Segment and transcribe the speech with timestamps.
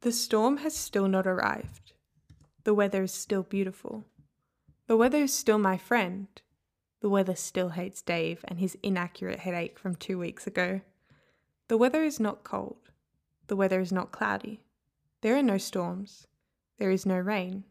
[0.00, 1.92] The storm has still not arrived.
[2.62, 4.04] The weather is still beautiful.
[4.86, 6.28] The weather is still my friend.
[7.00, 10.82] The weather still hates Dave and his inaccurate headache from two weeks ago.
[11.66, 12.90] The weather is not cold.
[13.48, 14.60] The weather is not cloudy.
[15.20, 16.28] There are no storms.
[16.78, 17.64] There is no rain.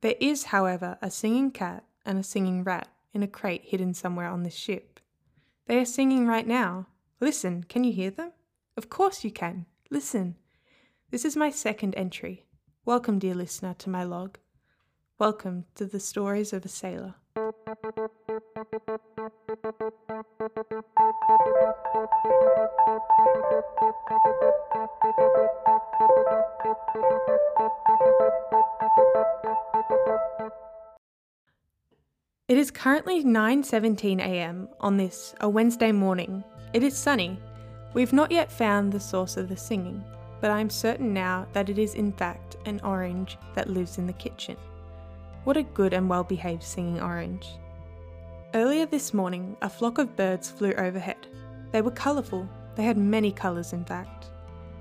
[0.00, 4.28] There is, however, a singing cat and a singing rat in a crate hidden somewhere
[4.28, 5.00] on this ship.
[5.66, 6.86] They are singing right now.
[7.20, 8.30] Listen, can you hear them?
[8.76, 9.66] Of course you can.
[9.90, 10.36] Listen.
[11.10, 12.44] This is my second entry.
[12.84, 14.36] Welcome, dear listener, to my log.
[15.18, 17.14] Welcome to the stories of a sailor.
[32.48, 34.68] It is currently 9:17 a.m.
[34.78, 36.44] on this a Wednesday morning.
[36.74, 37.40] It is sunny.
[37.94, 40.04] We've not yet found the source of the singing,
[40.40, 44.06] but I am certain now that it is in fact an orange that lives in
[44.06, 44.56] the kitchen.
[45.44, 47.48] What a good and well behaved singing orange.
[48.54, 51.26] Earlier this morning, a flock of birds flew overhead.
[51.70, 54.30] They were colourful, they had many colours in fact.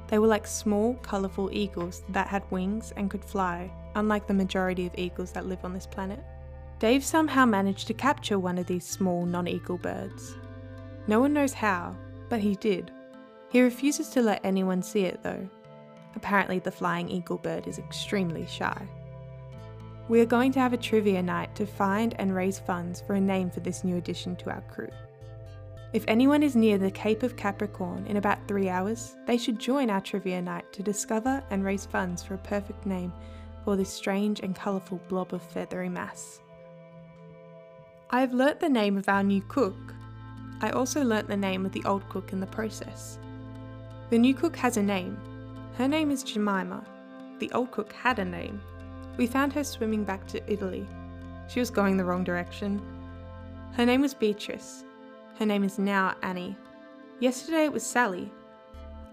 [0.08, 4.86] They were like small, colourful eagles that had wings and could fly, unlike the majority
[4.86, 6.23] of eagles that live on this planet.
[6.80, 10.36] Dave somehow managed to capture one of these small non eagle birds.
[11.08, 11.95] No one knows how,
[12.30, 12.92] but he did.
[13.50, 15.48] He refuses to let anyone see it though.
[16.16, 18.88] Apparently, the flying eagle bird is extremely shy.
[20.09, 23.22] We are going to have a trivia night to find and raise funds for a
[23.22, 24.89] name for this new addition to our crew.
[25.94, 29.89] If anyone is near the Cape of Capricorn in about three hours, they should join
[29.89, 33.14] our trivia night to discover and raise funds for a perfect name
[33.64, 36.42] for this strange and colourful blob of feathery mass.
[38.09, 39.76] I have learnt the name of our new cook.
[40.61, 43.20] I also learnt the name of the old cook in the process.
[44.10, 45.18] The new cook has a name.
[45.78, 46.82] Her name is Jemima.
[47.40, 48.62] The old cook had a name.
[49.18, 50.88] We found her swimming back to Italy.
[51.50, 52.82] She was going the wrong direction.
[53.74, 54.86] Her name was Beatrice.
[55.38, 56.56] Her name is now Annie.
[57.20, 58.32] Yesterday it was Sally.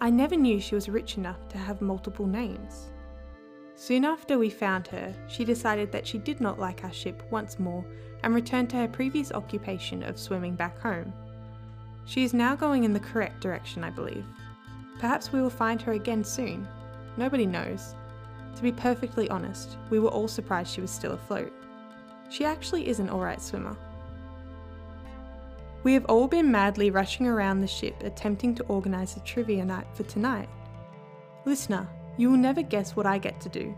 [0.00, 2.92] I never knew she was rich enough to have multiple names.
[3.74, 7.58] Soon after we found her, she decided that she did not like our ship once
[7.58, 7.84] more
[8.22, 11.12] and returned to her previous occupation of swimming back home.
[12.06, 14.24] She is now going in the correct direction, I believe.
[14.98, 16.66] Perhaps we will find her again soon.
[17.16, 17.94] Nobody knows.
[18.56, 21.52] To be perfectly honest, we were all surprised she was still afloat.
[22.30, 23.76] She actually is an alright swimmer.
[25.82, 29.86] We have all been madly rushing around the ship attempting to organise a trivia night
[29.92, 30.48] for tonight.
[31.44, 33.74] Listener, you will never guess what I get to do.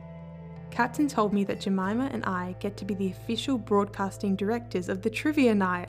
[0.70, 5.02] Captain told me that Jemima and I get to be the official broadcasting directors of
[5.02, 5.88] the trivia night.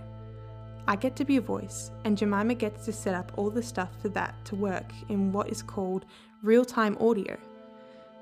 [0.90, 3.90] I get to be a voice, and Jemima gets to set up all the stuff
[4.02, 6.06] for that to work in what is called
[6.44, 7.38] real time audio.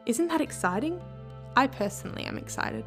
[0.08, 1.00] Isn't that exciting?
[1.56, 2.84] I personally am excited.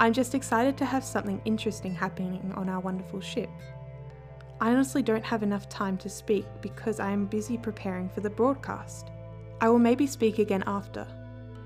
[0.00, 3.48] I'm just excited to have something interesting happening on our wonderful ship.
[4.60, 8.30] I honestly don't have enough time to speak because I am busy preparing for the
[8.30, 9.10] broadcast.
[9.60, 11.06] I will maybe speak again after,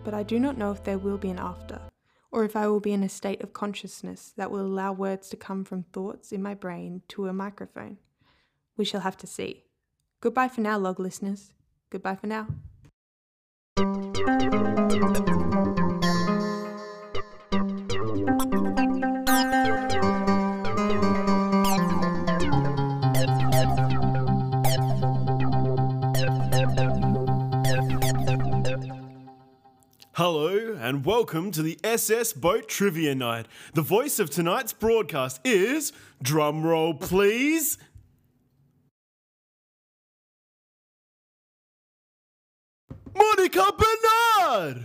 [0.05, 1.81] but I do not know if there will be an after,
[2.33, 5.37] or if I will be in a state of consciousness that will allow words to
[5.37, 7.99] come from thoughts in my brain to a microphone.
[8.77, 9.65] We shall have to see.
[10.21, 11.53] Goodbye for now, log listeners.
[11.91, 12.47] Goodbye for now.
[30.23, 33.47] Hello and welcome to the SS Boat Trivia Night.
[33.73, 37.79] The voice of tonight's broadcast is, drumroll please,
[43.15, 44.85] Monica Bernard!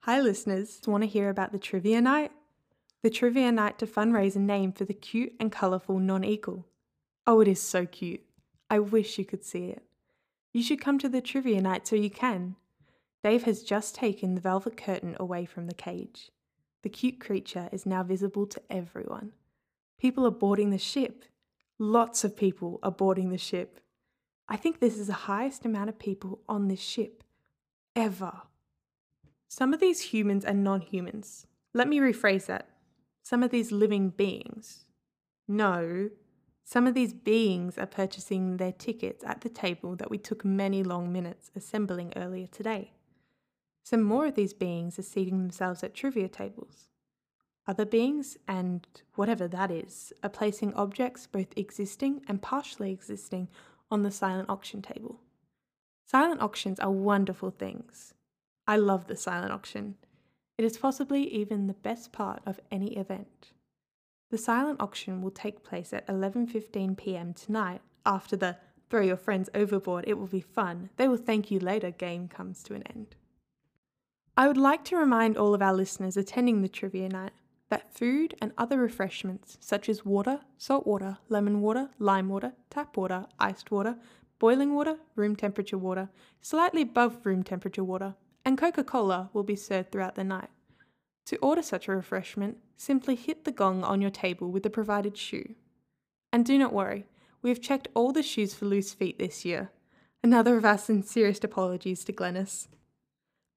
[0.00, 0.82] Hi, listeners.
[0.86, 2.32] Want to hear about the trivia night?
[3.02, 6.66] The trivia night to fundraise a name for the cute and colourful non eagle.
[7.26, 8.24] Oh, it is so cute.
[8.68, 9.84] I wish you could see it.
[10.52, 12.56] You should come to the trivia night so you can.
[13.24, 16.30] Dave has just taken the velvet curtain away from the cage.
[16.82, 19.32] The cute creature is now visible to everyone.
[19.98, 21.24] People are boarding the ship.
[21.78, 23.80] Lots of people are boarding the ship.
[24.46, 27.24] I think this is the highest amount of people on this ship
[27.96, 28.42] ever.
[29.48, 31.46] Some of these humans are non humans.
[31.72, 32.68] Let me rephrase that.
[33.22, 34.84] Some of these living beings.
[35.48, 36.10] No,
[36.62, 40.82] some of these beings are purchasing their tickets at the table that we took many
[40.82, 42.92] long minutes assembling earlier today.
[43.84, 46.88] Some more of these beings are seating themselves at trivia tables.
[47.66, 53.48] Other beings, and whatever that is, are placing objects both existing and partially existing
[53.90, 55.20] on the silent auction table.
[56.06, 58.14] Silent auctions are wonderful things.
[58.66, 59.96] I love the silent auction.
[60.56, 63.52] It is possibly even the best part of any event.
[64.30, 67.34] The silent auction will take place at 11:15 p.m.
[67.34, 68.56] tonight after the
[68.88, 70.90] throw your friends overboard, it will be fun.
[70.96, 73.16] They will thank you later game comes to an end.
[74.36, 77.30] I would like to remind all of our listeners attending the trivia night
[77.68, 82.96] that food and other refreshments such as water, salt water, lemon water, lime water, tap
[82.96, 83.96] water, iced water,
[84.40, 86.08] boiling water, room temperature water,
[86.40, 90.50] slightly above room temperature water, and Coca Cola will be served throughout the night.
[91.26, 95.16] To order such a refreshment, simply hit the gong on your table with the provided
[95.16, 95.54] shoe.
[96.32, 97.06] And do not worry,
[97.40, 99.70] we have checked all the shoes for loose feet this year.
[100.24, 102.66] Another of our sincerest apologies to Glennis.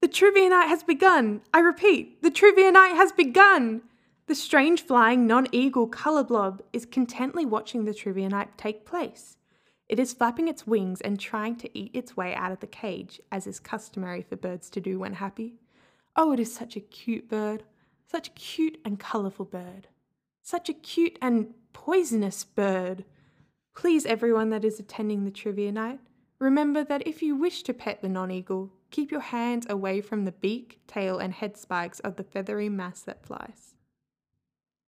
[0.00, 1.40] The trivia night has begun!
[1.52, 3.82] I repeat, the trivia night has begun!
[4.28, 9.38] The strange flying non eagle colour blob is contently watching the trivia night take place.
[9.88, 13.20] It is flapping its wings and trying to eat its way out of the cage,
[13.32, 15.54] as is customary for birds to do when happy.
[16.14, 17.64] Oh, it is such a cute bird,
[18.06, 19.88] such a cute and colourful bird,
[20.42, 23.04] such a cute and poisonous bird.
[23.74, 25.98] Please, everyone that is attending the trivia night,
[26.38, 30.24] remember that if you wish to pet the non eagle, keep your hands away from
[30.24, 33.74] the beak, tail, and head spikes of the feathery mass that flies.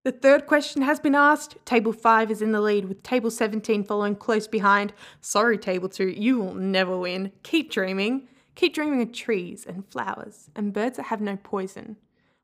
[0.03, 1.57] The third question has been asked.
[1.67, 4.95] Table 5 is in the lead, with Table 17 following close behind.
[5.21, 7.33] Sorry, Table 2, you will never win.
[7.43, 8.27] Keep dreaming.
[8.55, 11.97] Keep dreaming of trees and flowers and birds that have no poison.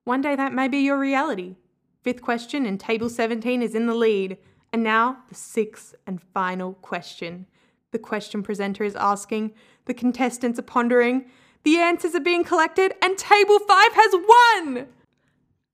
[0.04, 1.56] One day that may be your reality.
[2.02, 4.36] Fifth question and Table 17 is in the lead.
[4.72, 7.46] And now, the sixth and final question.
[7.92, 9.52] The question presenter is asking,
[9.86, 11.26] the contestants are pondering,
[11.62, 14.88] the answers are being collected, and Table 5 has won!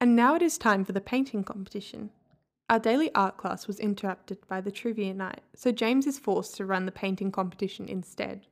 [0.01, 2.11] And now it is time for the painting competition.
[2.69, 6.65] Our daily art class was interrupted by the trivia night, so James is forced to
[6.65, 8.47] run the painting competition instead.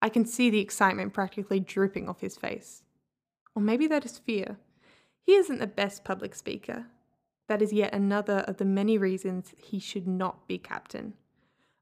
[0.00, 2.82] I can see the excitement practically drooping off his face.
[3.54, 4.58] Or maybe that is fear.
[5.22, 6.86] He isn't the best public speaker.
[7.48, 11.14] That is yet another of the many reasons he should not be captain.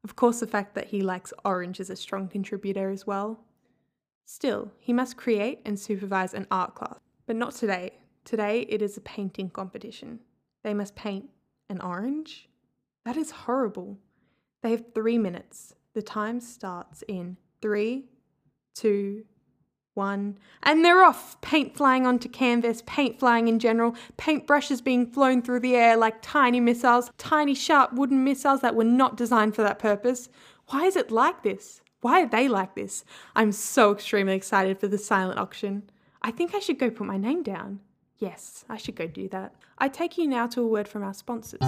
[0.05, 3.41] Of course, the fact that he likes orange is a strong contributor as well.
[4.25, 7.93] Still, he must create and supervise an art class, but not today,
[8.25, 10.21] Today it is a painting competition.
[10.63, 11.29] They must paint
[11.69, 12.49] an orange?
[13.05, 13.99] That is horrible.
[14.63, 15.75] They have three minutes.
[15.95, 18.05] The time starts in three,
[18.75, 19.25] two,
[19.95, 21.41] one, and they're off.
[21.41, 25.97] Paint flying onto canvas, paint flying in general, paint brushes being flown through the air
[25.97, 30.29] like tiny missiles, tiny sharp wooden missiles that were not designed for that purpose.
[30.69, 31.81] Why is it like this?
[32.01, 33.05] Why are they like this?
[33.37, 35.85] I'm so extremely excited for the silent auction.
[36.21, 37.81] I think I should go put my name down.
[38.19, 39.55] Yes, I should go do that.
[39.79, 41.61] I take you now to a word from our sponsors.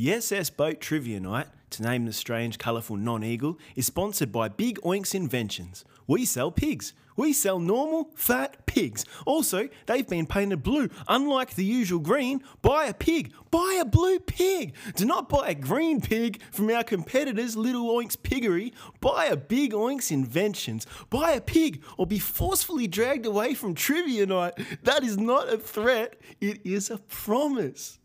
[0.00, 4.48] The SS Boat Trivia Night, to name the strange, colourful non eagle, is sponsored by
[4.48, 5.84] Big Oinks Inventions.
[6.06, 6.94] We sell pigs.
[7.16, 9.04] We sell normal, fat pigs.
[9.26, 10.88] Also, they've been painted blue.
[11.06, 13.34] Unlike the usual green, buy a pig.
[13.50, 14.72] Buy a blue pig.
[14.96, 18.72] Do not buy a green pig from our competitors, Little Oinks Piggery.
[19.02, 20.86] Buy a Big Oinks Inventions.
[21.10, 24.54] Buy a pig or be forcefully dragged away from trivia night.
[24.82, 27.98] That is not a threat, it is a promise.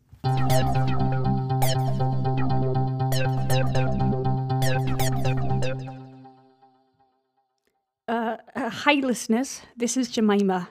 [8.08, 9.62] Uh, uh, hi, listeners.
[9.76, 10.70] This is Jemima.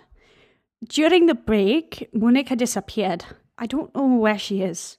[0.86, 3.24] During the break, Monica disappeared.
[3.58, 4.98] I don't know where she is.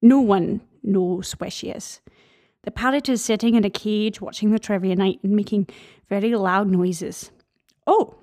[0.00, 2.00] No one knows where she is.
[2.62, 5.66] The parrot is sitting in a cage watching the trivia night and making
[6.08, 7.32] very loud noises.
[7.88, 8.14] Oh,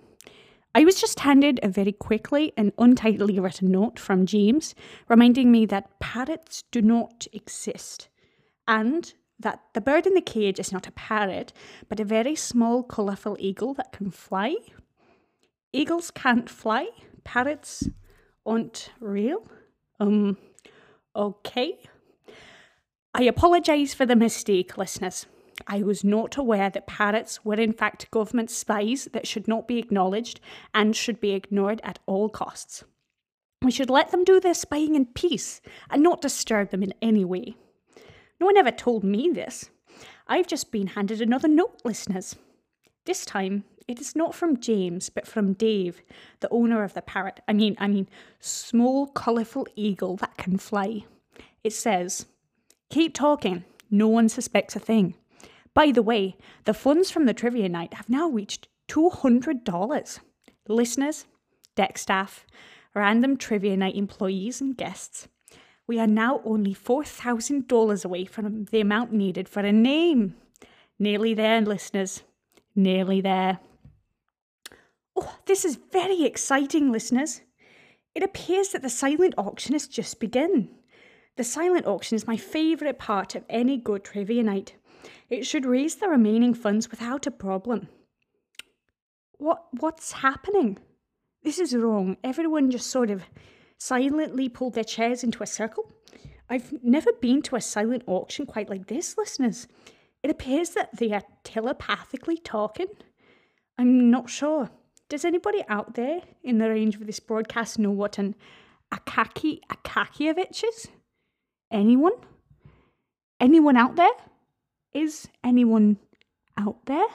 [0.74, 4.76] I was just handed a very quickly and untidily written note from James
[5.10, 8.08] reminding me that parrots do not exist
[8.66, 11.54] and that the bird in the cage is not a parrot,
[11.90, 14.56] but a very small, colourful eagle that can fly.
[15.74, 16.88] Eagles can't fly,
[17.24, 17.90] parrots
[18.46, 19.48] aren't real.
[20.00, 20.38] Um,
[21.16, 21.78] okay.
[23.14, 25.26] I apologise for the mistake, listeners.
[25.68, 29.78] I was not aware that parrots were in fact government spies that should not be
[29.78, 30.40] acknowledged
[30.74, 32.84] and should be ignored at all costs.
[33.62, 37.24] We should let them do their spying in peace and not disturb them in any
[37.24, 37.56] way.
[38.42, 39.70] No one ever told me this.
[40.28, 42.36] I've just been handed another note, listeners.
[43.06, 46.02] This time, it is not from James, but from Dave,
[46.40, 47.40] the owner of the parrot.
[47.48, 51.06] I mean, I mean, small, colourful eagle that can fly.
[51.64, 52.26] It says,
[52.90, 53.64] Keep talking.
[53.92, 55.14] No one suspects a thing.
[55.76, 60.20] By the way, the funds from the trivia night have now reached $200.
[60.68, 61.26] Listeners,
[61.76, 62.48] deck staff,
[62.96, 65.28] random trivia night employees and guests,
[65.88, 70.36] We are now only $4,000 away from the amount needed for a name.
[71.00, 72.24] Nearly there, listeners.
[72.76, 73.60] Nearly there.
[75.16, 77.42] Oh, this is very exciting, listeners.
[78.16, 80.70] It appears that the silent auction has just begun.
[81.38, 84.76] The silent auction is my favourite part of any good trivia night.
[85.30, 87.88] It should raise the remaining funds without a problem.
[89.38, 90.78] What what's happening?
[91.44, 92.18] This is wrong.
[92.24, 93.24] Everyone just sort of
[93.82, 95.92] silently pulled their chairs into a circle.
[96.48, 99.68] I've never been to a silent auction quite like this, listeners.
[100.22, 102.90] It appears that they are telepathically talking.
[103.80, 104.70] I'm not sure.
[105.10, 108.36] Does anybody out there in the range of this broadcast know what an
[108.94, 110.88] Akaki Akakievich is?
[111.72, 112.14] Anyone?
[113.40, 114.14] Anyone out there?
[114.94, 115.98] Is anyone
[116.56, 117.08] out there?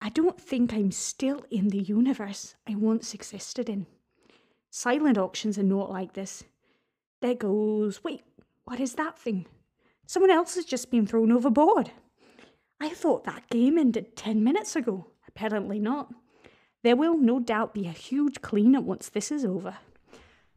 [0.00, 3.86] I don't think I'm still in the universe I once existed in.
[4.70, 6.44] Silent auctions are not like this.
[7.20, 8.02] There goes.
[8.04, 8.22] Wait,
[8.64, 9.46] what is that thing?
[10.06, 11.90] Someone else has just been thrown overboard.
[12.80, 15.06] I thought that game ended 10 minutes ago.
[15.28, 16.12] Apparently not.
[16.82, 19.76] There will no doubt be a huge cleanup once this is over.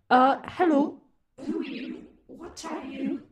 [0.10, 1.00] Uh, hello?
[1.46, 2.06] Who are you?
[2.28, 3.24] What are you?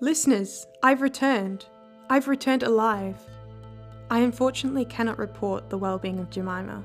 [0.00, 1.66] Listeners, I've returned.
[2.08, 3.16] I've returned alive.
[4.10, 6.84] I unfortunately cannot report the well-being of Jemima.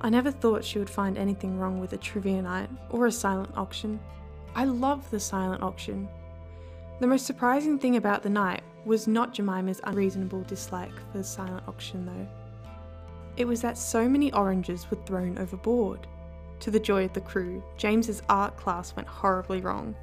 [0.00, 3.56] I never thought she would find anything wrong with a trivia night or a silent
[3.56, 3.98] auction.
[4.54, 6.08] I love the silent auction.
[7.00, 11.66] The most surprising thing about the night was not Jemima's unreasonable dislike for the silent
[11.66, 12.28] auction, though.
[13.36, 16.06] It was that so many oranges were thrown overboard.
[16.60, 19.94] To the joy of the crew, James's art class went horribly wrong.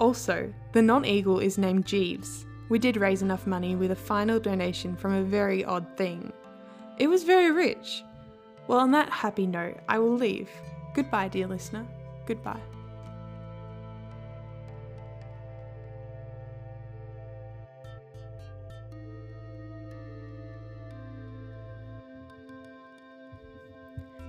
[0.00, 2.46] Also, the non eagle is named Jeeves.
[2.70, 6.32] We did raise enough money with a final donation from a very odd thing.
[6.98, 8.04] It was very rich.
[8.68, 10.48] Well, on that happy note, I will leave.
[10.94, 11.84] Goodbye, dear listener.
[12.26, 12.60] Goodbye.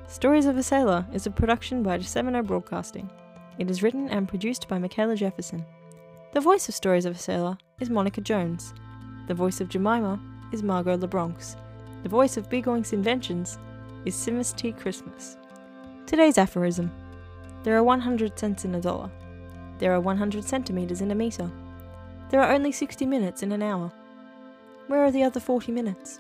[0.07, 3.07] Stories of a Sailor is a production by Disseminator Broadcasting.
[3.60, 5.63] It is written and produced by Michaela Jefferson.
[6.33, 8.75] The voice of Stories of a Sailor is Monica Jones.
[9.25, 10.19] The voice of Jemima
[10.51, 11.55] is Margot LeBronx.
[12.03, 13.57] The voice of Big Oink's Inventions
[14.05, 14.71] is Simus T.
[14.71, 15.35] Christmas.
[16.05, 16.91] Today's aphorism
[17.63, 19.09] There are 100 cents in a dollar.
[19.79, 21.50] There are 100 centimetres in a metre.
[22.29, 23.91] There are only 60 minutes in an hour.
[24.85, 26.19] Where are the other 40 minutes?